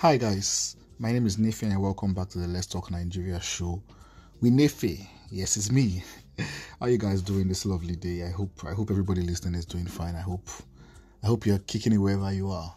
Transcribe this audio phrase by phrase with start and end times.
[0.00, 3.82] Hi guys, my name is Nefe and welcome back to the Let's Talk Nigeria show
[4.42, 5.08] with Nefe.
[5.30, 6.04] Yes, it's me.
[6.80, 8.22] How you guys doing this lovely day?
[8.24, 10.14] I hope I hope everybody listening is doing fine.
[10.14, 10.50] I hope
[11.24, 12.76] I hope you're kicking it wherever you are.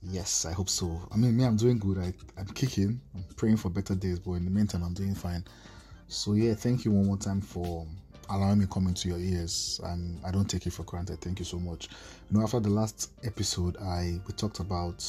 [0.00, 1.00] Yes, I hope so.
[1.10, 1.98] I mean, me, I'm doing good.
[1.98, 3.00] I, I'm kicking.
[3.16, 5.44] I'm praying for better days, but in the meantime, I'm doing fine.
[6.06, 7.84] So yeah, thank you one more time for
[8.28, 11.20] allowing me come into your ears, and I don't take it for granted.
[11.20, 11.88] Thank you so much.
[12.30, 15.04] You know, after the last episode, I we talked about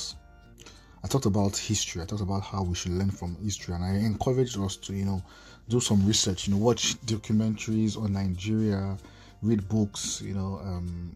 [1.04, 2.02] I talked about history.
[2.02, 5.06] I talked about how we should learn from history, and I encouraged us to, you
[5.06, 5.24] know,
[5.68, 6.48] do some research.
[6.48, 8.96] You know, watch documentaries on Nigeria,
[9.42, 10.22] read books.
[10.22, 11.16] You know, um,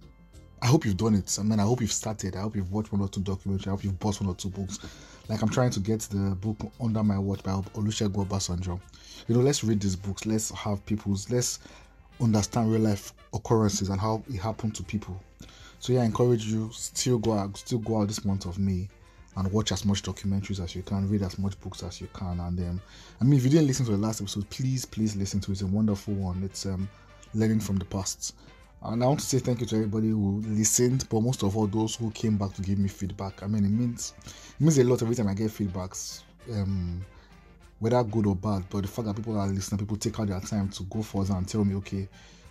[0.61, 1.37] I hope you've done it.
[1.39, 2.35] I mean, I hope you've started.
[2.35, 3.67] I hope you've watched one or two documentaries.
[3.67, 4.79] I hope you've bought one or two books.
[5.29, 8.79] Like I'm trying to get the book Under My Watch by Olusegun Obasanjo.
[9.27, 10.25] You know, let's read these books.
[10.25, 11.29] Let's have people's.
[11.29, 11.59] Let's
[12.19, 15.21] understand real life occurrences and how it happened to people.
[15.77, 18.89] So yeah, I encourage you still go out, still go out this month of May
[19.37, 22.39] and watch as much documentaries as you can, read as much books as you can.
[22.39, 22.81] And um,
[23.19, 25.53] I mean, if you didn't listen to the last episode, please, please listen to it.
[25.53, 26.43] It's a wonderful one.
[26.43, 26.87] It's um,
[27.33, 28.35] learning from the past.
[28.81, 31.67] And I want to say thank you to everybody who listened, but most of all
[31.67, 33.41] those who came back to give me feedback.
[33.41, 36.21] I mean, it means it means a lot every time I get feedbacks,
[36.51, 37.03] um,
[37.79, 38.63] whether good or bad.
[38.69, 41.33] But the fact that people are listening, people take out their time to go further
[41.33, 42.07] and tell me, okay,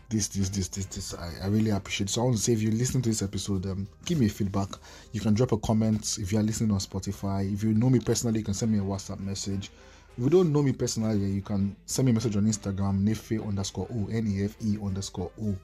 [0.09, 1.15] this, this, this, this, this.
[1.15, 2.09] I, I really appreciate.
[2.09, 2.13] It.
[2.13, 4.69] So I want to say, if you listen to this episode, um, give me feedback.
[5.13, 7.53] You can drop a comment if you are listening on Spotify.
[7.53, 9.71] If you know me personally, you can send me a WhatsApp message.
[10.17, 13.45] If you don't know me personally, you can send me a message on Instagram, nefe
[13.45, 15.57] underscore o, n e f e underscore o,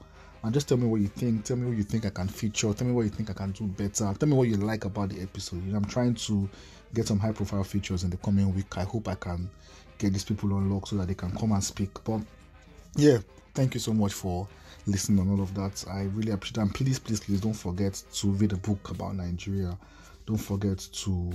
[0.43, 1.45] and just tell me what you think.
[1.45, 2.73] Tell me what you think I can feature.
[2.73, 4.13] Tell me what you think I can do better.
[4.13, 5.63] Tell me what you like about the episode.
[5.73, 6.49] I'm trying to
[6.93, 8.77] get some high profile features in the coming week.
[8.77, 9.49] I hope I can
[9.97, 11.91] get these people unlocked so that they can come and speak.
[12.03, 12.21] But
[12.95, 13.17] yeah,
[13.53, 14.47] thank you so much for
[14.87, 15.83] listening on all of that.
[15.89, 16.61] I really appreciate it.
[16.61, 19.77] And please, please, please don't forget to read a book about Nigeria.
[20.25, 21.31] Don't forget to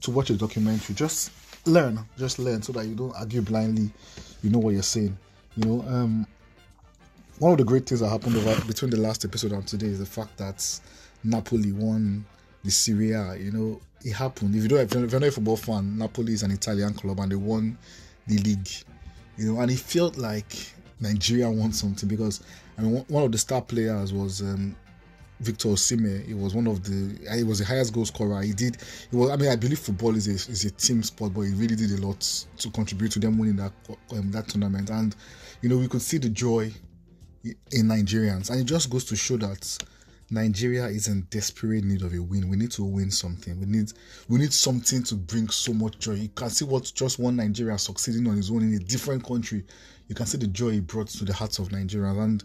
[0.00, 0.94] to watch a documentary.
[0.94, 1.30] Just
[1.66, 3.90] learn, just learn so that you don't argue blindly.
[4.42, 5.16] You know what you're saying.
[5.56, 6.26] You know, um
[7.38, 9.98] one of the great things that happened over between the last episode and today is
[9.98, 10.80] the fact that
[11.24, 12.24] Napoli won
[12.62, 13.34] the Serie A.
[13.36, 14.54] You know, it happened.
[14.54, 17.32] If you don't, if you're not a football fan, Napoli is an Italian club and
[17.32, 17.78] they won
[18.26, 18.68] the league.
[19.36, 20.54] You know, and it felt like
[21.00, 22.42] Nigeria won something because
[22.76, 24.76] I mean one of the star players was um,
[25.40, 26.26] Victor Osimhen.
[26.26, 28.42] He was one of the he was the highest goal scorer.
[28.42, 28.76] He did.
[29.10, 29.30] He was.
[29.30, 31.90] I mean, I believe football is a is a team sport, but he really did
[31.98, 32.20] a lot
[32.58, 33.72] to contribute to them winning that
[34.12, 34.90] um, that tournament.
[34.90, 35.16] And
[35.62, 36.72] you know, we could see the joy
[37.44, 39.78] in Nigerians, and it just goes to show that
[40.30, 42.48] Nigeria is in desperate need of a win.
[42.48, 43.58] We need to win something.
[43.58, 43.92] We need
[44.28, 46.12] we need something to bring so much joy.
[46.12, 49.64] You can see what just one Nigeria succeeding on his own in a different country.
[50.06, 52.22] You can see the joy he brought to the hearts of Nigerians.
[52.22, 52.44] And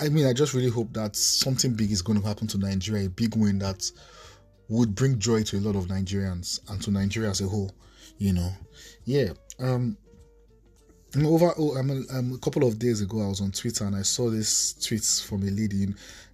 [0.00, 3.06] I mean, I just really hope that something big is going to happen to Nigeria,
[3.06, 3.90] a big win that
[4.68, 7.72] would bring joy to a lot of Nigerians and to Nigeria as a whole.
[8.18, 8.50] You know,
[9.04, 9.30] yeah.
[9.58, 9.96] Um,
[11.22, 14.30] over oh, um, a couple of days ago, I was on Twitter and I saw
[14.30, 15.84] this tweets from a lady.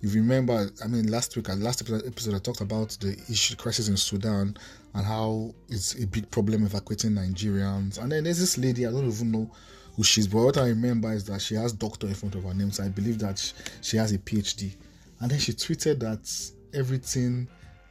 [0.01, 3.89] If you remember, I mean, last week, last episode, I talked about the issue crisis
[3.89, 4.57] in Sudan
[4.95, 7.99] and how it's a big problem evacuating Nigerians.
[7.99, 9.51] And then there's this lady, I don't even know
[9.97, 12.55] who she's, but what I remember is that she has doctor in front of her
[12.55, 13.53] name, so I believe that
[13.83, 14.75] she has a PhD.
[15.21, 17.49] And then she tweeted that everything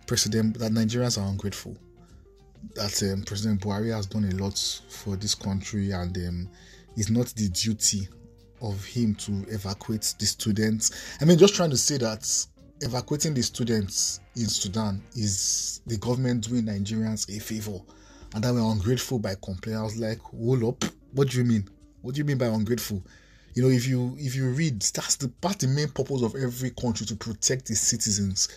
[0.08, 1.78] President that Nigerians are ungrateful.
[2.74, 4.58] That um, President Buhari has done a lot
[4.90, 6.50] for this country and um,
[6.96, 8.08] it's not the duty
[8.62, 11.18] of him to evacuate the students.
[11.22, 12.28] I mean, just trying to say that
[12.82, 17.80] evacuating the students in Sudan is the government doing Nigerians a favor
[18.34, 19.80] and that we're ungrateful by complaining.
[19.80, 20.84] I was like, hold up,
[21.14, 21.68] what do you mean?
[22.02, 23.04] What do you mean by ungrateful?
[23.56, 26.70] You know, if you if you read, that's the part the main purpose of every
[26.70, 28.48] country to protect its citizens.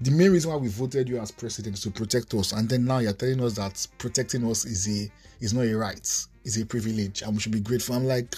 [0.00, 2.84] The main reason why we voted you as president is to protect us, and then
[2.84, 5.10] now you're telling us that protecting us is a
[5.40, 7.94] is not a right, is a privilege, and we should be grateful.
[7.94, 8.34] I'm like,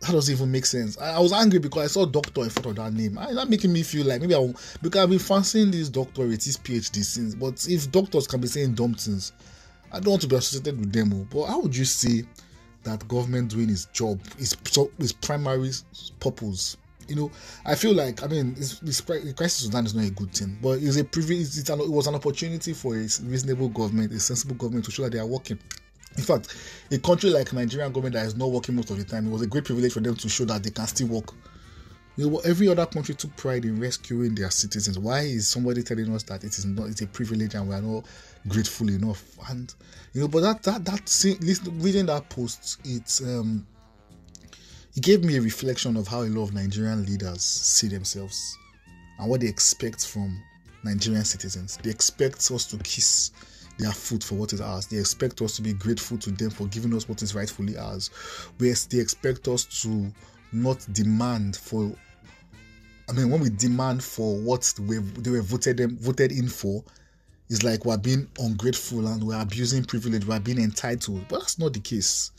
[0.00, 0.98] that doesn't even make sense.
[0.98, 3.18] I, I was angry because I saw doctor in front of that name.
[3.18, 6.26] I, that making me feel like maybe I will, because I've been fancying this doctor
[6.26, 7.34] with his PhD since.
[7.34, 9.32] But if doctors can be saying dumb things,
[9.92, 11.12] I don't want to be associated with them.
[11.12, 11.26] Oh.
[11.30, 12.24] But how would you say
[12.84, 14.56] that government doing its job, its,
[14.98, 15.70] its primary
[16.18, 16.76] purpose.
[17.10, 17.30] You know,
[17.64, 20.78] I feel like I mean, this, this crisis Sudan is not a good thing, but
[20.80, 21.40] it's a privilege.
[21.40, 25.02] It's an, it was an opportunity for a reasonable government, a sensible government, to show
[25.02, 25.58] that they are working.
[26.16, 26.54] In fact,
[26.90, 29.42] a country like Nigerian government that is not working most of the time, it was
[29.42, 31.32] a great privilege for them to show that they can still work.
[32.16, 34.98] You know, every other country took pride in rescuing their citizens.
[34.98, 36.88] Why is somebody telling us that it is not?
[36.88, 38.04] It's a privilege and we are not
[38.48, 39.24] grateful enough?
[39.48, 39.72] And
[40.12, 43.66] you know, but that that that reading that post, it's um,
[44.96, 48.56] it gave me a reflection of how a lot of Nigerian leaders see themselves
[49.18, 50.42] and what they expect from
[50.82, 51.78] Nigerian citizens.
[51.82, 53.30] They expect us to kiss
[53.78, 54.86] their food for what is ours.
[54.86, 58.10] They expect us to be grateful to them for giving us what is rightfully ours.
[58.58, 60.12] Whereas they expect us to
[60.52, 61.92] not demand for.
[63.08, 66.82] I mean, when we demand for what we, they were voted them voted in for,
[67.48, 70.24] it's like we're being ungrateful and we're abusing privilege.
[70.26, 72.30] We're being entitled, but that's not the case.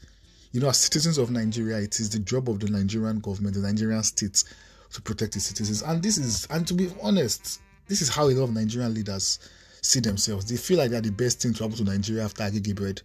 [0.51, 3.61] You know, as citizens of Nigeria, it is the job of the Nigerian government, the
[3.61, 4.43] Nigerian state,
[4.91, 5.81] to protect its citizens.
[5.81, 9.39] And this is, and to be honest, this is how a lot of Nigerian leaders
[9.81, 10.45] see themselves.
[10.45, 13.01] They feel like they're the best thing to happen to Nigeria after Agege bread.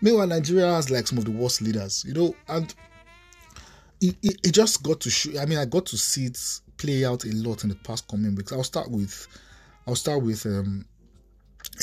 [0.00, 2.74] Meanwhile, Nigeria has like some of the worst leaders, you know, and
[4.00, 5.38] it, it, it just got to show.
[5.40, 6.38] I mean, I got to see it
[6.76, 8.52] play out a lot in the past coming weeks.
[8.52, 9.28] I'll start with,
[9.86, 10.84] I'll start with um,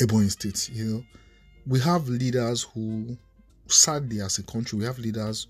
[0.00, 0.70] Ebonyi State.
[0.72, 1.04] You know,
[1.66, 3.16] we have leaders who,
[3.72, 5.46] sadly, as a country, we have leaders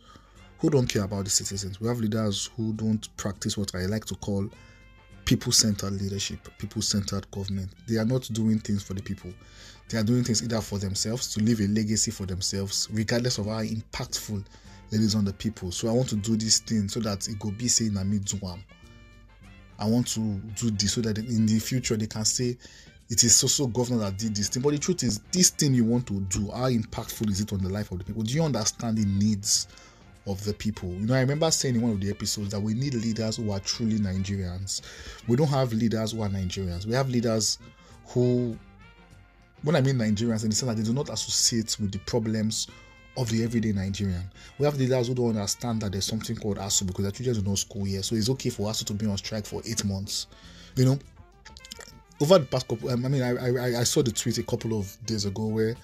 [0.59, 1.81] who don't care about the citizens.
[1.81, 4.49] We have leaders who don't practice what I like to call
[5.25, 7.71] people centered leadership, people centered government.
[7.87, 9.33] They are not doing things for the people.
[9.89, 13.47] They are doing things either for themselves, to leave a legacy for themselves, regardless of
[13.47, 14.45] how impactful
[14.93, 15.73] it is on the people.
[15.73, 18.03] So I want to do this thing so that it will be saying I
[18.45, 18.63] one.
[19.79, 22.59] I want to do this so that in the future they can say
[23.11, 24.63] it is also governor that did this thing.
[24.63, 27.59] But the truth is, this thing you want to do, how impactful is it on
[27.63, 28.23] the life of the people?
[28.23, 29.67] Do you understand the needs
[30.27, 30.91] of the people.
[30.91, 33.51] You know, I remember saying in one of the episodes that we need leaders who
[33.51, 34.83] are truly Nigerians.
[35.27, 36.87] We don't have leaders who are Nigerians.
[36.87, 37.59] We have leaders
[38.07, 38.57] who,
[39.63, 42.69] when I mean Nigerians, in the sense that they do not associate with the problems
[43.17, 44.31] of the everyday Nigerian.
[44.59, 47.51] We have leaders who don't understand that there's something called ASUU because their children do
[47.51, 48.03] not school here.
[48.03, 50.27] So it's okay for ASUU to be on strike for eight months.
[50.77, 50.99] You know,
[52.21, 54.79] over the past couple, um, I mean, I, I, I saw the tweet a couple
[54.79, 55.75] of days ago where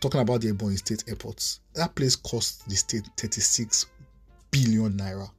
[0.00, 3.86] talking about the Ebonyi State airports, that place cost the state 36
[4.50, 5.30] billion naira.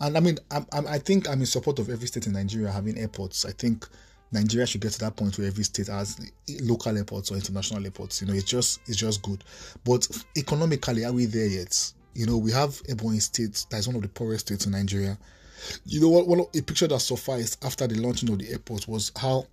[0.00, 2.70] And I mean, I'm, I'm, i think I'm in support of every state in Nigeria
[2.70, 3.44] having airports.
[3.44, 3.86] I think
[4.32, 6.20] Nigeria should get to that point where every state has
[6.60, 8.20] local airports or international airports.
[8.20, 9.42] You know, it's just it's just good.
[9.84, 10.06] But
[10.36, 11.92] economically, are we there yet?
[12.14, 15.16] You know, we have Ebonyi State that is one of the poorest states in Nigeria.
[15.84, 16.26] You know what?
[16.26, 19.46] One a picture that sufficed after the launching of the airport was how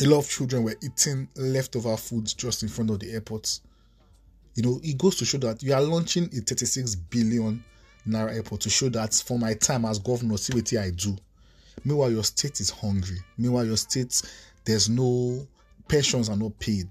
[0.00, 3.60] a lot of children were eating leftover foods just in front of the airport.
[4.54, 7.64] You know, it goes to show that you are launching a 36 billion
[8.08, 11.16] naira airport to show that for my time as governor, see what I do.
[11.84, 13.18] Meanwhile, your state is hungry.
[13.38, 14.22] Meanwhile, your state
[14.64, 15.46] there's no
[15.88, 16.88] pensions are not paid.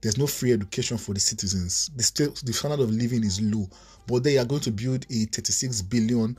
[0.00, 1.90] There's no free education for the citizens.
[1.94, 3.68] The state, the standard of living is low.
[4.06, 6.36] But they are going to build a 36 billion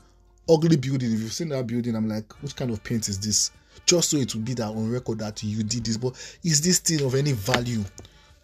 [0.48, 1.12] ugly building.
[1.12, 3.50] If you've seen that building, I'm like, which kind of paint is this?
[3.86, 5.96] just so it will be that on record that you did this.
[5.96, 7.84] But is this thing of any value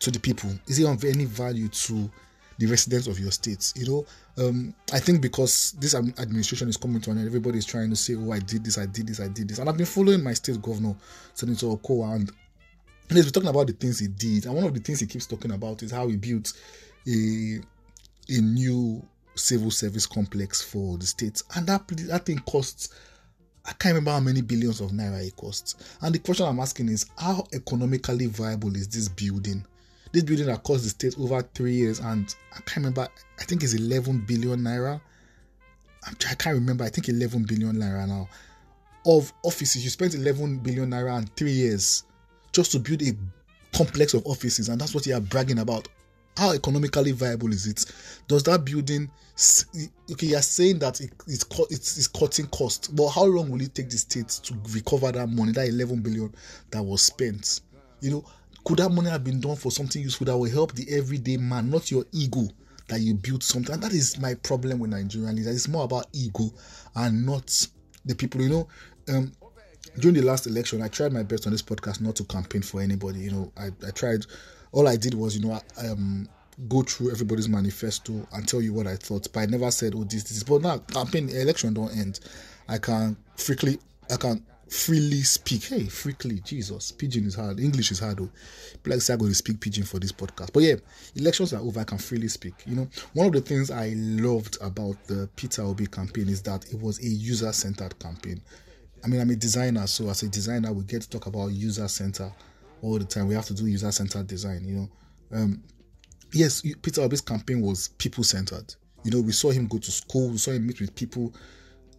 [0.00, 0.50] to the people?
[0.66, 2.10] Is it of any value to
[2.58, 3.72] the residents of your states?
[3.76, 7.66] You know, um, I think because this administration is coming to an end, everybody is
[7.66, 9.76] trying to say, "Oh, I did this, I did this, I did this," and I've
[9.76, 10.94] been following my state governor,
[11.34, 12.30] Senator Okowa, and
[13.08, 15.26] he's been talking about the things he did, and one of the things he keeps
[15.26, 16.52] talking about is how he built
[17.06, 17.60] a
[18.28, 19.02] a new
[19.34, 22.90] civil service complex for the states, and that that thing costs
[23.64, 25.76] I can't remember how many billions of naira it costs.
[26.00, 29.64] And the question I'm asking is how economically viable is this building?
[30.12, 33.06] This building that cost the state over three years, and I can't remember,
[33.38, 35.00] I think it's 11 billion naira.
[36.06, 38.28] I can't remember, I think 11 billion naira now.
[39.06, 42.04] Of offices, you spent 11 billion naira in three years
[42.52, 43.12] just to build a
[43.76, 45.86] complex of offices, and that's what you are bragging about
[46.40, 47.84] how economically viable is it?
[48.26, 49.10] Does that building
[50.10, 50.26] okay?
[50.26, 51.44] You're saying that it, it's
[51.98, 55.52] it's, cutting cost, but how long will it take the state to recover that money,
[55.52, 56.34] that 11 billion
[56.70, 57.60] that was spent?
[58.00, 58.24] You know,
[58.64, 61.68] could that money have been done for something useful that will help the everyday man,
[61.68, 62.48] not your ego?
[62.88, 65.54] That you built something, and that is my problem with Nigerian leaders.
[65.54, 66.52] It's more about ego
[66.96, 67.68] and not
[68.04, 68.40] the people.
[68.40, 68.68] You know,
[69.08, 69.32] um,
[70.00, 72.80] during the last election, I tried my best on this podcast not to campaign for
[72.80, 73.20] anybody.
[73.20, 74.26] You know, I, I tried
[74.72, 76.28] all I did was, you know, um,
[76.68, 79.26] go through everybody's manifesto and tell you what I thought.
[79.32, 80.42] But I never said, oh, this, this.
[80.42, 82.20] But now, campaign election don't end.
[82.68, 83.78] I can freely,
[84.10, 85.64] I can freely speak.
[85.64, 87.58] Hey, freely, Jesus, pidgin is hard.
[87.58, 88.18] English is hard.
[88.18, 88.30] Though.
[88.86, 90.52] Like I'm going to speak pidgin for this podcast.
[90.52, 90.76] But yeah,
[91.16, 91.80] elections are over.
[91.80, 92.54] I can freely speak.
[92.66, 96.72] You know, one of the things I loved about the Peter Obi campaign is that
[96.72, 98.40] it was a user-centered campaign.
[99.02, 102.32] I mean, I'm a designer, so as a designer, we get to talk about user-centered
[102.82, 103.28] all the time.
[103.28, 104.88] We have to do user centered design, you know.
[105.32, 105.62] Um,
[106.32, 108.74] yes, Peter Obi's campaign was people centered.
[109.04, 111.32] You know, we saw him go to school, we saw him meet with people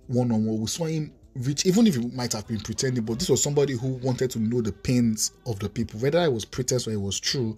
[0.08, 3.20] one on one, we saw him reach, even if he might have been pretending, but
[3.20, 6.46] this was somebody who wanted to know the pains of the people, whether it was
[6.46, 7.58] pretense or it was true.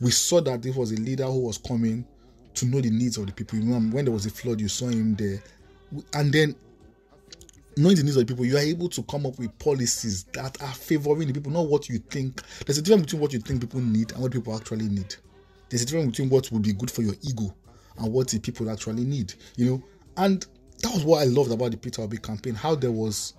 [0.00, 2.06] We saw that this was a leader who was coming
[2.54, 3.58] to know the needs of the people.
[3.58, 5.42] You know, when there was a flood, you saw him there,
[6.14, 6.54] and then
[7.78, 10.60] knowing the needs of the people, you are able to come up with policies that
[10.62, 12.42] are favoring the people, not what you think.
[12.66, 15.14] There's a difference between what you think people need and what people actually need.
[15.68, 17.54] There's a difference between what would be good for your ego
[17.98, 19.82] and what the people actually need, you know.
[20.16, 20.44] And
[20.82, 23.34] that was what I loved about the Peter Obi campaign, how there was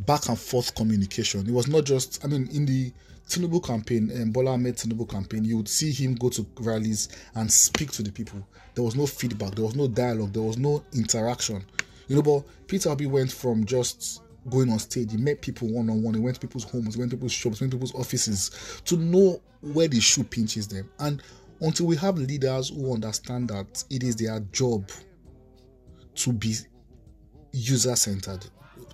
[0.00, 1.48] back and forth communication.
[1.48, 2.92] It was not just, I mean, in the
[3.28, 7.50] Tinubu campaign, um, Bola Ahmed Tinubu campaign, you would see him go to rallies and
[7.50, 8.46] speak to the people.
[8.74, 11.64] There was no feedback, there was no dialogue, there was no interaction.
[12.08, 15.90] You know, but Peter Obi went from just going on stage, he met people one
[15.90, 18.80] on one, he went to people's homes, went to people's shops, went to people's offices
[18.86, 20.90] to know where the shoe pinches them.
[20.98, 21.22] And
[21.60, 24.90] until we have leaders who understand that it is their job
[26.14, 26.54] to be
[27.52, 28.46] user centered,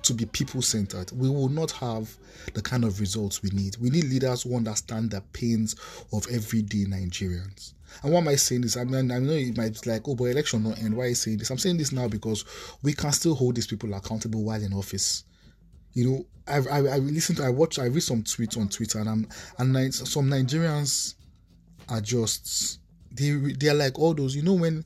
[0.04, 2.14] to be people centered, we will not have
[2.54, 3.76] the kind of results we need.
[3.78, 5.74] We need leaders who understand the pains
[6.12, 7.72] of everyday Nigerians.
[8.02, 8.76] And why am I saying this?
[8.76, 10.96] I mean, I know it might be like, oh, but election not end.
[10.96, 11.50] Why are you saying this?
[11.50, 12.44] I'm saying this now because
[12.82, 15.24] we can still hold these people accountable while in office.
[15.92, 18.98] You know, I I, I listened, to, I watched, I read some tweets on Twitter,
[18.98, 21.14] and I'm and I, some Nigerians
[21.88, 22.80] are just
[23.12, 24.34] they they're like all those.
[24.34, 24.84] You know when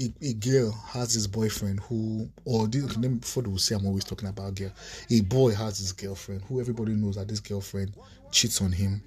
[0.00, 4.04] a, a girl has his boyfriend who, or this, before they will say I'm always
[4.04, 4.72] talking about girl,
[5.10, 7.94] a boy has his girlfriend who everybody knows that this girlfriend
[8.30, 9.02] cheats on him,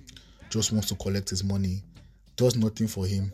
[0.50, 1.82] just wants to collect his money,
[2.36, 3.32] does nothing for him.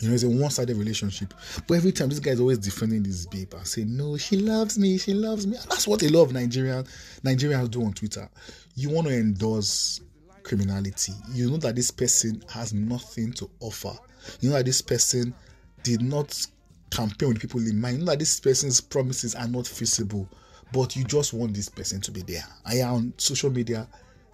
[0.00, 1.34] You know, it's a one-sided relationship.
[1.68, 4.78] But every time this guy is always defending this babe and saying, "No, she loves
[4.78, 4.96] me.
[4.96, 6.84] She loves me." And that's what a lot of Nigerian
[7.22, 8.28] Nigerians do on Twitter.
[8.74, 10.00] You want to endorse
[10.42, 11.12] criminality.
[11.32, 13.92] You know that this person has nothing to offer.
[14.40, 15.34] You know that this person
[15.82, 16.46] did not
[16.92, 17.98] campaign with people in mind.
[17.98, 20.28] You know that this person's promises are not feasible,
[20.72, 22.44] but you just want this person to be there.
[22.64, 23.88] I am on social media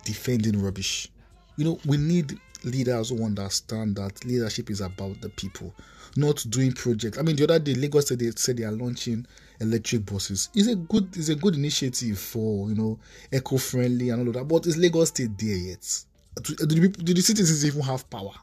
[0.04, 1.08] defending rubbish.
[1.56, 5.74] You know, we need leaders who understand that leadership is about the people,
[6.16, 7.18] not doing projects.
[7.18, 9.26] I mean, the other day, Lagos said they said they are launching
[9.60, 10.48] electric buses.
[10.54, 12.98] It's a good, it's a good initiative for you know
[13.32, 14.48] eco-friendly and all of that.
[14.48, 16.04] But is Lagos State there yet?
[16.42, 18.34] Do, do, do the citizens even have power?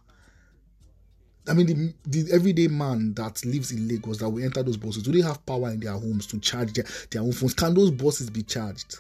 [1.48, 5.04] I mean, the, the, everyday man that lives in Lagos that will enter those buses,
[5.04, 7.54] do they have power in their homes to charge their, their own phones?
[7.54, 8.98] Can those buses be charged?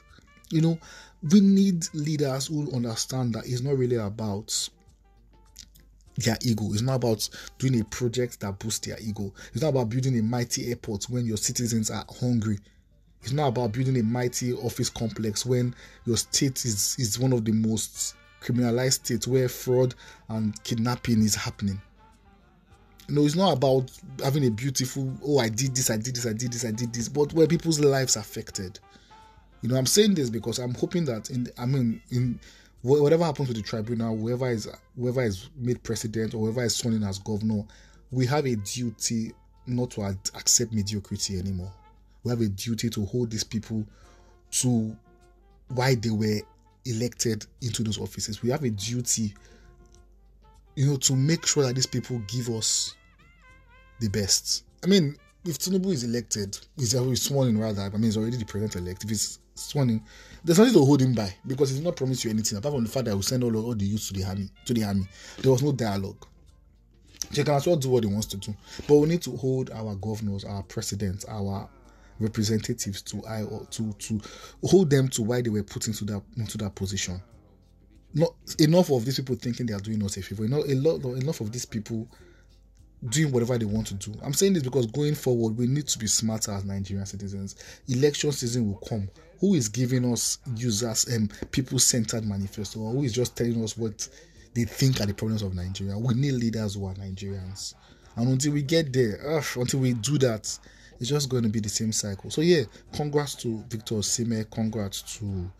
[0.52, 0.80] You know,
[1.32, 4.70] we need leaders who understand that it's not really about
[6.18, 6.72] their ego.
[6.72, 9.34] It's not about doing a project that boosts their ego.
[9.54, 12.60] It's not about building a mighty airport when your citizens are hungry.
[13.24, 15.74] It's not about building a mighty office complex when
[16.06, 19.96] your state is, is one of the most criminalized states where fraud
[20.30, 21.82] and kidnapping is happening.
[23.08, 23.92] Know, it's not about
[24.24, 26.92] having a beautiful, oh, I did this, I did this, I did this, I did
[26.92, 28.80] this, but where people's lives affected.
[29.62, 32.40] You know, I'm saying this because I'm hoping that in, I mean, in
[32.82, 36.96] whatever happens with the tribunal, whoever is whoever is made president or whoever is sworn
[36.96, 37.64] in as governor,
[38.12, 39.34] we have a duty
[39.68, 41.72] not to ad- accept mediocrity anymore.
[42.24, 43.86] We have a duty to hold these people
[44.52, 44.96] to
[45.70, 46.42] why they were
[46.86, 48.44] elected into those offices.
[48.44, 49.34] We have a duty
[50.75, 52.96] you know, to make sure that these people give us
[54.00, 54.63] the best.
[54.84, 55.15] I mean,
[55.46, 56.58] if Tinubu is elected,
[56.96, 59.03] already sworn in rather, I mean, he's already the president elect.
[59.03, 60.01] If he's sworn in,
[60.44, 62.89] there's nothing to hold him by because he's not promised you anything apart from the
[62.89, 64.50] fact that he will send all, all the youth to the army.
[64.65, 65.08] To the army,
[65.41, 66.25] there was no dialogue.
[67.32, 68.53] He can as well do what he wants to do,
[68.88, 71.67] but we need to hold our governors, our presidents, our
[72.20, 74.22] representatives to I to to
[74.63, 77.22] hold them to why they were put into that into that position
[78.15, 80.45] not enough of these people thinking they are doing us a favor.
[80.45, 82.07] Enough, a lot, enough of these people
[83.10, 84.13] doing whatever they want to do.
[84.24, 87.55] I'm saying this because going forward, we need to be smarter as Nigerian citizens.
[87.88, 89.10] Election season will come.
[89.41, 93.77] Who is giving us users and um, people-centered manifesto, or who is just telling us
[93.77, 94.07] what
[94.53, 95.98] they think are the problems of Nigeria?
[95.98, 97.75] We need leaders who are Nigerians.
[98.15, 100.57] And until we get there, ugh, until we do that,
[101.01, 102.31] it's just going to be the same cycle.
[102.31, 104.50] So yeah, congrats to Victor Osimhen.
[104.50, 105.51] Congrats to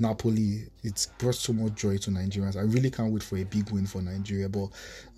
[0.00, 0.64] Napoli.
[0.82, 2.56] It's brought so much joy to Nigerians.
[2.56, 4.48] I really can't wait for a big win for Nigeria.
[4.48, 4.68] But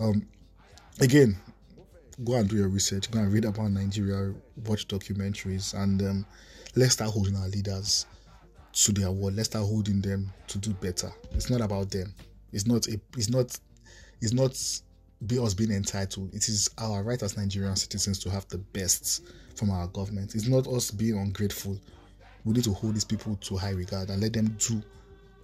[0.01, 0.27] um,
[1.01, 1.37] again,
[2.25, 3.11] go and do your research.
[3.11, 4.35] Go and read about Nigeria.
[4.67, 6.27] Watch documentaries, and um,
[6.77, 8.07] let's start holding our leaders
[8.73, 9.37] to their word.
[9.37, 11.12] Let's start holding them to do better.
[11.33, 12.15] It's not about them.
[12.53, 13.01] It's not a.
[13.17, 13.59] It's not.
[14.21, 14.57] It's not
[15.27, 16.35] be us being entitled.
[16.35, 19.23] It is our right as Nigerian citizens to have the best
[19.57, 20.35] from our government.
[20.35, 21.79] It's not us being ungrateful
[22.44, 24.82] we need to hold these people to high regard and let them do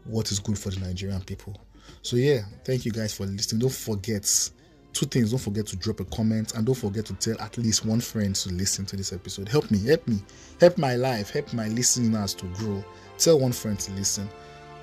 [0.04, 1.56] what is good for the Nigerian people.
[2.02, 3.60] So yeah, thank you guys for listening.
[3.60, 4.50] Don't forget
[4.92, 5.30] two things.
[5.30, 8.34] Don't forget to drop a comment and don't forget to tell at least one friend
[8.36, 9.48] to listen to this episode.
[9.48, 10.18] Help me, help me,
[10.60, 12.84] help my life, help my listeners to grow.
[13.18, 14.28] Tell one friend to listen.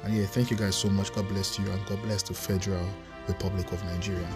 [0.03, 1.13] And yeah, thank you guys so much.
[1.13, 2.87] God bless you and God bless the Federal
[3.27, 4.27] Republic of Nigeria.